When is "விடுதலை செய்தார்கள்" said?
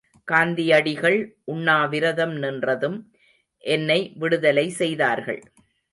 4.15-5.41